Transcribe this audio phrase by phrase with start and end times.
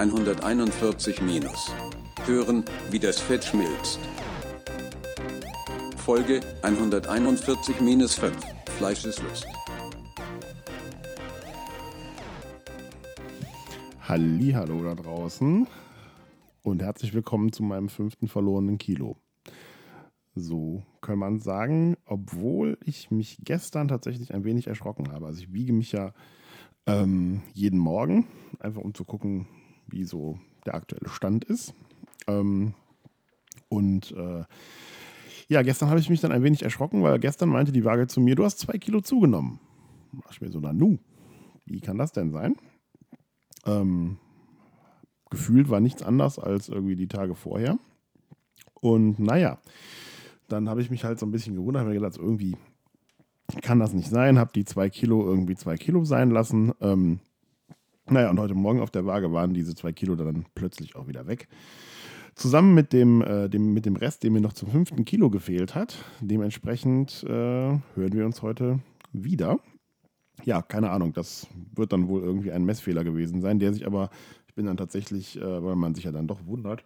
[0.00, 1.70] 141 minus.
[2.24, 4.00] Hören, wie das Fett schmilzt.
[5.98, 8.34] Folge 141 minus 5.
[8.78, 9.46] Fleisch ist Lust.
[14.00, 15.66] Hallo da draußen
[16.62, 19.18] und herzlich willkommen zu meinem fünften verlorenen Kilo.
[20.34, 25.26] So kann man sagen, obwohl ich mich gestern tatsächlich ein wenig erschrocken habe.
[25.26, 26.14] Also ich wiege mich ja
[26.86, 28.26] ähm, jeden Morgen,
[28.60, 29.46] einfach um zu gucken,
[29.90, 31.74] wie so der aktuelle Stand ist.
[32.26, 32.74] Ähm,
[33.68, 34.44] und äh,
[35.48, 38.20] ja, gestern habe ich mich dann ein wenig erschrocken, weil gestern meinte die Waage zu
[38.20, 39.58] mir, du hast zwei Kilo zugenommen.
[40.30, 40.98] Ich mir so, na nu,
[41.66, 42.56] wie kann das denn sein?
[43.66, 44.18] Ähm,
[45.30, 47.78] gefühlt war nichts anders als irgendwie die Tage vorher.
[48.80, 49.58] Und naja,
[50.48, 52.56] dann habe ich mich halt so ein bisschen gewundert, habe mir gedacht, irgendwie
[53.62, 56.72] kann das nicht sein, habe die zwei Kilo irgendwie zwei Kilo sein lassen.
[56.80, 57.20] Ähm,
[58.08, 61.26] naja, und heute Morgen auf der Waage waren diese zwei Kilo dann plötzlich auch wieder
[61.26, 61.48] weg.
[62.34, 65.74] Zusammen mit dem, äh, dem, mit dem Rest, dem mir noch zum fünften Kilo gefehlt
[65.74, 66.04] hat.
[66.20, 68.80] Dementsprechend äh, hören wir uns heute
[69.12, 69.58] wieder.
[70.44, 74.10] Ja, keine Ahnung, das wird dann wohl irgendwie ein Messfehler gewesen sein, der sich aber,
[74.48, 76.84] ich bin dann tatsächlich, äh, weil man sich ja dann doch wundert,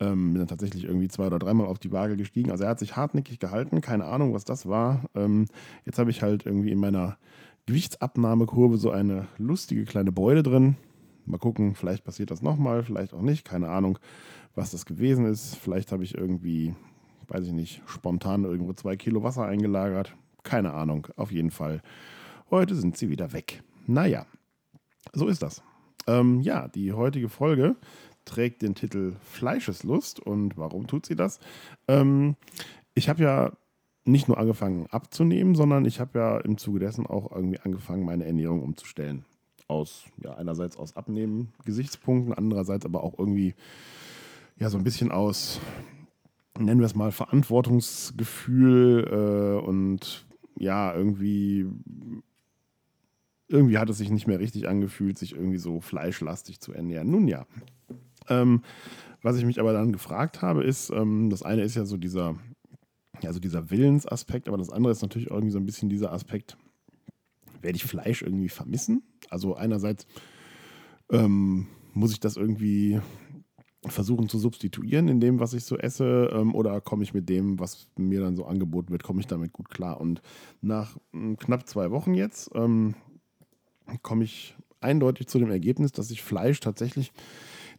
[0.00, 2.50] ähm, bin dann tatsächlich irgendwie zwei oder dreimal auf die Waage gestiegen.
[2.50, 5.04] Also er hat sich hartnäckig gehalten, keine Ahnung, was das war.
[5.14, 5.46] Ähm,
[5.84, 7.18] jetzt habe ich halt irgendwie in meiner
[7.66, 10.76] Gewichtsabnahmekurve so eine lustige kleine Beule drin.
[11.26, 13.98] Mal gucken, vielleicht passiert das nochmal, vielleicht auch nicht, keine Ahnung,
[14.54, 15.56] was das gewesen ist.
[15.56, 16.74] Vielleicht habe ich irgendwie,
[17.28, 20.14] weiß ich nicht, spontan irgendwo zwei Kilo Wasser eingelagert.
[20.42, 21.80] Keine Ahnung, auf jeden Fall.
[22.50, 23.62] Heute sind sie wieder weg.
[23.86, 24.26] Naja,
[25.14, 25.62] so ist das.
[26.06, 27.76] Ähm, ja, die heutige Folge
[28.26, 30.20] trägt den Titel Fleischeslust.
[30.20, 31.40] Und warum tut sie das?
[31.88, 32.36] Ähm,
[32.94, 33.52] ich habe ja
[34.04, 38.24] nicht nur angefangen abzunehmen, sondern ich habe ja im Zuge dessen auch irgendwie angefangen, meine
[38.24, 39.24] Ernährung umzustellen.
[39.66, 43.54] Aus, ja, einerseits aus Abnehmen-Gesichtspunkten, andererseits aber auch irgendwie,
[44.58, 45.58] ja, so ein bisschen aus,
[46.58, 50.26] nennen wir es mal, Verantwortungsgefühl äh, und
[50.56, 51.66] ja, irgendwie
[53.48, 57.10] irgendwie hat es sich nicht mehr richtig angefühlt, sich irgendwie so fleischlastig zu ernähren.
[57.10, 57.46] Nun ja.
[58.28, 58.62] Ähm,
[59.22, 62.36] was ich mich aber dann gefragt habe, ist, ähm, das eine ist ja so dieser,
[63.22, 66.56] also dieser Willensaspekt, aber das andere ist natürlich irgendwie so ein bisschen dieser Aspekt,
[67.62, 69.02] werde ich Fleisch irgendwie vermissen?
[69.30, 70.06] Also einerseits
[71.10, 73.00] ähm, muss ich das irgendwie
[73.86, 77.58] versuchen zu substituieren in dem, was ich so esse, ähm, oder komme ich mit dem,
[77.58, 80.00] was mir dann so angeboten wird, komme ich damit gut klar.
[80.00, 80.22] Und
[80.60, 82.94] nach mh, hm, knapp zwei Wochen jetzt ähm,
[84.02, 87.12] komme ich eindeutig zu dem Ergebnis, dass ich Fleisch tatsächlich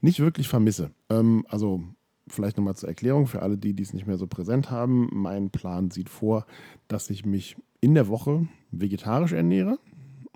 [0.01, 0.91] nicht wirklich vermisse.
[1.09, 1.83] Ähm, also
[2.27, 5.09] vielleicht nochmal zur Erklärung für alle, die dies nicht mehr so präsent haben.
[5.11, 6.45] Mein Plan sieht vor,
[6.87, 9.77] dass ich mich in der Woche vegetarisch ernähre.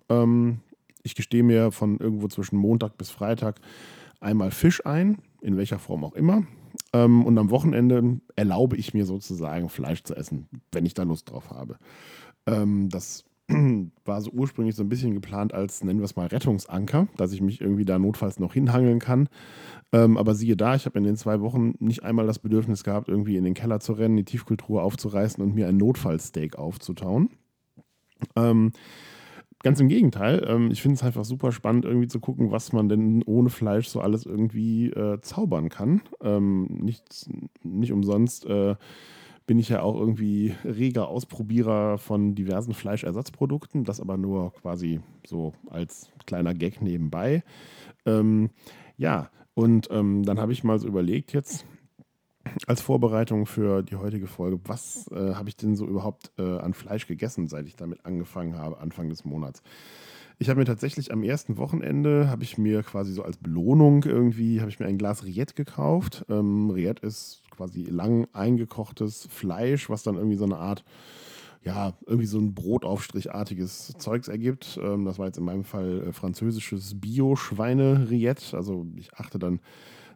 [0.09, 0.59] Ähm,
[1.03, 3.59] ich gestehe mir von irgendwo zwischen Montag bis Freitag
[4.19, 6.43] einmal Fisch ein, in welcher Form auch immer.
[6.93, 11.31] Ähm, und am Wochenende erlaube ich mir sozusagen Fleisch zu essen, wenn ich da Lust
[11.31, 11.77] drauf habe.
[12.45, 13.25] Ähm, das
[14.05, 17.41] war so ursprünglich so ein bisschen geplant als, nennen wir es mal, Rettungsanker, dass ich
[17.41, 19.27] mich irgendwie da notfalls noch hinhangeln kann.
[19.91, 23.09] Ähm, aber siehe da, ich habe in den zwei Wochen nicht einmal das Bedürfnis gehabt,
[23.09, 27.29] irgendwie in den Keller zu rennen, die Tiefkultur aufzureißen und mir ein Notfallsteak aufzutauen.
[28.35, 28.71] Ähm,
[29.63, 32.87] ganz im Gegenteil, ähm, ich finde es einfach super spannend, irgendwie zu gucken, was man
[32.87, 36.01] denn ohne Fleisch so alles irgendwie äh, zaubern kann.
[36.21, 37.29] Ähm, nicht,
[37.63, 38.45] nicht umsonst.
[38.45, 38.75] Äh,
[39.49, 45.53] bin ich ja auch irgendwie reger Ausprobierer von diversen Fleischersatzprodukten, das aber nur quasi so
[45.71, 47.41] als kleiner Gag nebenbei.
[48.05, 48.51] Ähm,
[48.95, 51.65] ja, und ähm, dann habe ich mal so überlegt jetzt
[52.67, 56.75] als Vorbereitung für die heutige Folge, was äh, habe ich denn so überhaupt äh, an
[56.75, 59.63] Fleisch gegessen, seit ich damit angefangen habe, Anfang des Monats.
[60.41, 64.61] Ich habe mir tatsächlich am ersten Wochenende, habe ich mir quasi so als Belohnung irgendwie,
[64.61, 66.25] habe ich mir ein Glas Riette gekauft.
[66.29, 70.85] Ähm, Riette ist quasi lang eingekochtes Fleisch, was dann irgendwie so eine Art,
[71.65, 74.79] ja, irgendwie so ein Brotaufstrichartiges Zeugs ergibt.
[74.81, 78.55] Ähm, das war jetzt in meinem Fall äh, französisches Bio-Schweine-Riette.
[78.55, 79.59] Also ich achte dann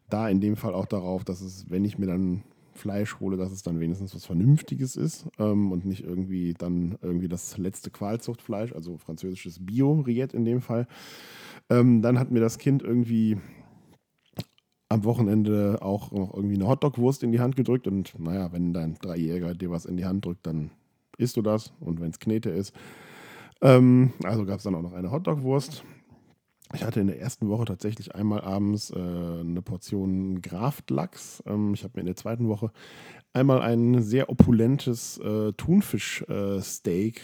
[0.09, 3.51] da in dem Fall auch darauf, dass es, wenn ich mir dann Fleisch hole, dass
[3.51, 8.73] es dann wenigstens was Vernünftiges ist ähm, und nicht irgendwie dann irgendwie das letzte Qualzuchtfleisch,
[8.73, 10.87] also französisches Bio-Riet in dem Fall.
[11.69, 13.37] Ähm, dann hat mir das Kind irgendwie
[14.89, 18.95] am Wochenende auch noch irgendwie eine Hotdog-Wurst in die Hand gedrückt und naja, wenn dein
[18.95, 20.71] Dreijähriger dir was in die Hand drückt, dann
[21.17, 22.73] isst du das und wenn es Knete ist.
[23.61, 25.83] Ähm, also gab es dann auch noch eine Hotdog-Wurst.
[26.73, 31.43] Ich hatte in der ersten Woche tatsächlich einmal abends äh, eine Portion Graftlachs.
[31.45, 32.71] Ähm, ich habe mir in der zweiten Woche
[33.31, 37.21] einmal ein sehr opulentes äh, Thunfisch-Steak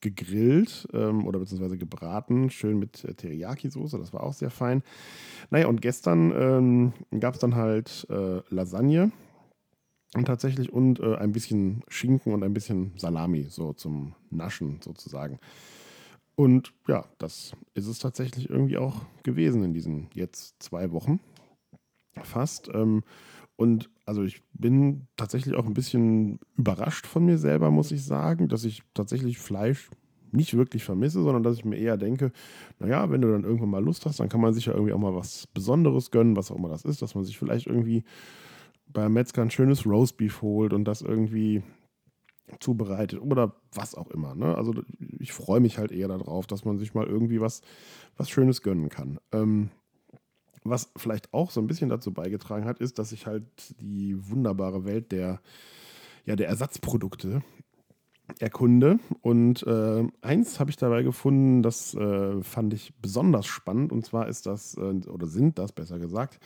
[0.00, 4.82] gegrillt ähm, oder beziehungsweise gebraten, schön mit äh, Teriyaki-Soße, das war auch sehr fein.
[5.50, 9.12] Naja, und gestern ähm, gab es dann halt äh, Lasagne
[10.14, 15.38] und tatsächlich und äh, ein bisschen Schinken und ein bisschen Salami, so zum Naschen sozusagen.
[16.42, 21.20] Und ja, das ist es tatsächlich irgendwie auch gewesen in diesen jetzt zwei Wochen
[22.20, 22.68] fast.
[22.74, 23.04] Ähm,
[23.54, 28.48] und also ich bin tatsächlich auch ein bisschen überrascht von mir selber, muss ich sagen,
[28.48, 29.88] dass ich tatsächlich Fleisch
[30.32, 32.32] nicht wirklich vermisse, sondern dass ich mir eher denke,
[32.80, 34.98] naja, wenn du dann irgendwann mal Lust hast, dann kann man sich ja irgendwie auch
[34.98, 38.02] mal was Besonderes gönnen, was auch immer das ist, dass man sich vielleicht irgendwie
[38.88, 41.62] beim Metzger ein schönes Roastbeef holt und das irgendwie
[42.60, 44.34] zubereitet oder was auch immer.
[44.34, 44.56] Ne?
[44.56, 44.74] Also
[45.18, 47.62] ich freue mich halt eher darauf, dass man sich mal irgendwie was,
[48.16, 49.18] was Schönes gönnen kann.
[49.32, 49.70] Ähm,
[50.64, 53.44] was vielleicht auch so ein bisschen dazu beigetragen hat, ist, dass ich halt
[53.80, 55.40] die wunderbare Welt der,
[56.24, 57.42] ja, der Ersatzprodukte
[58.38, 58.98] erkunde.
[59.20, 63.92] Und äh, eins habe ich dabei gefunden, das äh, fand ich besonders spannend.
[63.92, 66.38] Und zwar ist das, äh, oder sind das besser gesagt,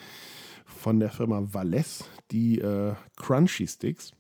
[0.65, 4.13] von der Firma Valles, die äh, Crunchy Sticks.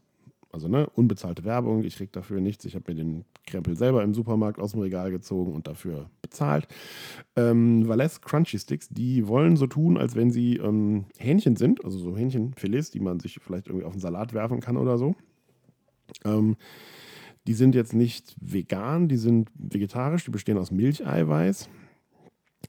[0.56, 2.64] Also ne, unbezahlte Werbung, ich krieg dafür nichts.
[2.64, 6.66] Ich habe mir den Krempel selber im Supermarkt aus dem Regal gezogen und dafür bezahlt.
[7.36, 11.98] Ähm, Valais Crunchy Sticks, die wollen so tun, als wenn sie ähm, Hähnchen sind, also
[11.98, 15.14] so Hähnchenfilets, die man sich vielleicht irgendwie auf den Salat werfen kann oder so.
[16.24, 16.56] Ähm,
[17.46, 21.68] die sind jetzt nicht vegan, die sind vegetarisch, die bestehen aus Milcheiweiß.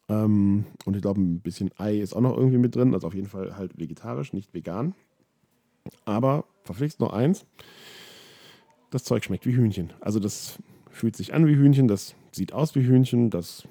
[0.09, 3.15] Ähm, und ich glaube, ein bisschen Ei ist auch noch irgendwie mit drin, also auf
[3.15, 4.93] jeden Fall halt vegetarisch, nicht vegan.
[6.05, 7.45] Aber verpflichtet noch eins:
[8.91, 9.93] das Zeug schmeckt wie Hühnchen.
[9.99, 13.67] Also, das fühlt sich an wie Hühnchen, das sieht aus wie Hühnchen, das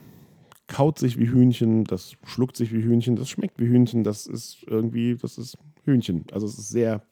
[0.68, 4.64] kaut sich wie Hühnchen, das schluckt sich wie Hühnchen, das schmeckt wie Hühnchen, das ist
[4.66, 6.24] irgendwie, das ist Hühnchen.
[6.32, 7.02] Also, es ist sehr,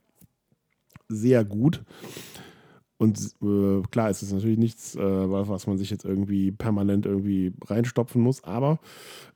[1.09, 1.85] sehr gut.
[3.05, 7.53] Und äh, klar, es ist natürlich nichts, äh, was man sich jetzt irgendwie permanent irgendwie
[7.67, 8.43] reinstopfen muss.
[8.45, 8.79] Aber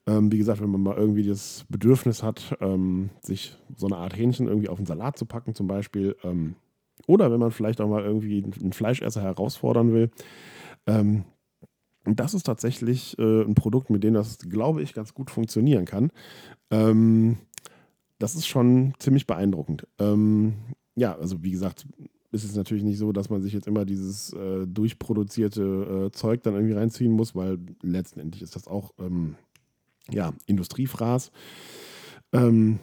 [0.07, 4.17] ähm, wie gesagt, wenn man mal irgendwie das Bedürfnis hat, ähm, sich so eine Art
[4.17, 6.55] Hähnchen irgendwie auf einen Salat zu packen, zum Beispiel, ähm,
[7.07, 10.11] oder wenn man vielleicht auch mal irgendwie einen Fleischesser herausfordern will,
[10.87, 11.25] ähm,
[12.07, 16.11] das ist tatsächlich äh, ein Produkt, mit dem das, glaube ich, ganz gut funktionieren kann.
[16.71, 17.37] Ähm,
[18.19, 19.87] das ist schon ziemlich beeindruckend.
[19.99, 20.55] Ähm,
[20.97, 21.87] ja, also wie gesagt,
[22.31, 26.43] ist es natürlich nicht so, dass man sich jetzt immer dieses äh, durchproduzierte äh, Zeug
[26.43, 29.37] dann irgendwie reinziehen muss, weil letztendlich ist das auch ähm,
[30.11, 31.31] ja, Industriefraß.
[32.33, 32.81] Ähm,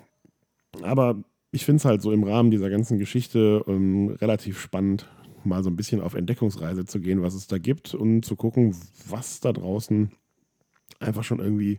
[0.82, 5.08] aber ich finde es halt so im Rahmen dieser ganzen Geschichte ähm, relativ spannend,
[5.44, 8.76] mal so ein bisschen auf Entdeckungsreise zu gehen, was es da gibt und zu gucken,
[9.08, 10.12] was da draußen
[11.00, 11.78] einfach schon irgendwie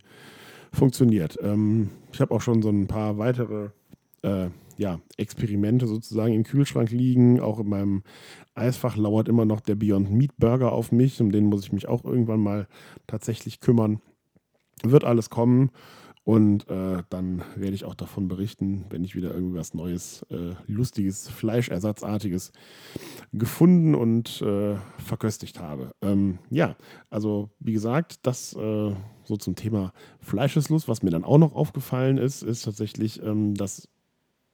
[0.71, 1.37] funktioniert.
[1.41, 3.69] Ähm, ich habe auch schon so ein paar weitere
[4.27, 7.39] äh, ja, Experimente sozusagen im Kühlschrank liegen.
[7.39, 8.03] Auch in meinem
[8.53, 11.19] Eisfach lauert immer noch der Beyond Meat Burger auf mich.
[11.19, 12.67] Um den muss ich mich auch irgendwann mal
[13.07, 14.01] tatsächlich kümmern.
[14.83, 15.71] Wird alles kommen.
[16.23, 21.29] Und äh, dann werde ich auch davon berichten, wenn ich wieder irgendwas Neues, äh, lustiges,
[21.29, 22.51] Fleischersatzartiges
[23.31, 25.91] gefunden und äh, verköstigt habe.
[26.01, 26.75] Ähm, ja,
[27.09, 28.91] also wie gesagt, das äh,
[29.23, 30.89] so zum Thema Fleischeslust.
[30.89, 33.87] Was mir dann auch noch aufgefallen ist, ist tatsächlich, ähm, dass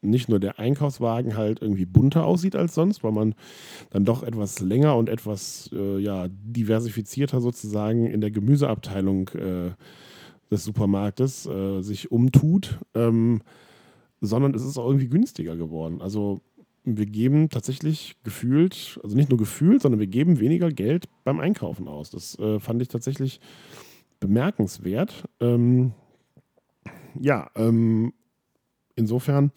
[0.04, 3.36] nicht nur der Einkaufswagen halt irgendwie bunter aussieht als sonst, weil man
[3.92, 9.72] dann doch etwas länger und etwas äh, ja, diversifizierter sozusagen in der Gemüseabteilung äh,
[10.52, 13.42] des Supermarktes äh, sich umtut, ähm,
[14.22, 16.02] sondern es ist auch irgendwie günstiger geworden.
[16.02, 16.42] Also
[16.86, 21.88] wir geben tatsächlich gefühlt, also nicht nur gefühlt, sondern wir geben weniger Geld beim Einkaufen
[21.88, 22.10] aus.
[22.10, 23.40] Das äh, fand ich tatsächlich
[24.20, 25.24] bemerkenswert.
[25.40, 25.94] Ähm,
[27.20, 28.14] ja, ähm,
[28.96, 29.52] insofern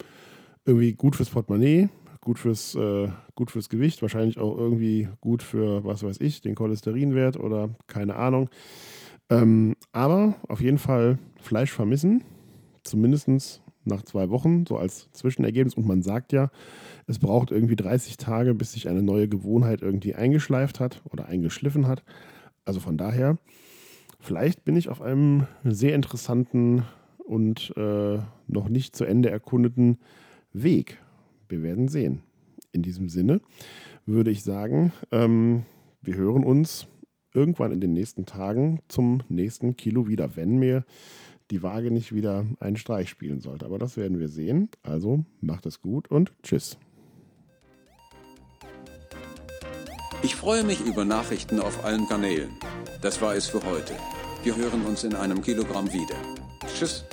[0.66, 1.88] irgendwie gut fürs Portemonnaie,
[2.20, 6.54] gut fürs, äh, gut fürs Gewicht, wahrscheinlich auch irgendwie gut für, was weiß ich, den
[6.54, 8.50] Cholesterinwert oder keine Ahnung.
[9.30, 12.24] Ähm, aber auf jeden Fall Fleisch vermissen,
[12.82, 15.74] zumindest nach zwei Wochen, so als Zwischenergebnis.
[15.74, 16.50] Und man sagt ja,
[17.06, 21.86] es braucht irgendwie 30 Tage, bis sich eine neue Gewohnheit irgendwie eingeschleift hat oder eingeschliffen
[21.86, 22.02] hat.
[22.64, 23.38] Also von daher,
[24.18, 26.82] vielleicht bin ich auf einem sehr interessanten
[27.18, 28.18] und äh,
[28.48, 29.98] noch nicht zu Ende erkundeten
[30.62, 30.98] Weg.
[31.48, 32.22] Wir werden sehen.
[32.72, 33.40] In diesem Sinne
[34.04, 35.64] würde ich sagen, ähm,
[36.02, 36.86] wir hören uns
[37.34, 40.84] irgendwann in den nächsten Tagen zum nächsten Kilo wieder, wenn mir
[41.50, 43.66] die Waage nicht wieder einen Streich spielen sollte.
[43.66, 44.68] Aber das werden wir sehen.
[44.82, 46.78] Also macht es gut und tschüss.
[50.22, 52.50] Ich freue mich über Nachrichten auf allen Kanälen.
[53.02, 53.92] Das war es für heute.
[54.42, 56.16] Wir hören uns in einem Kilogramm wieder.
[56.66, 57.04] Tschüss.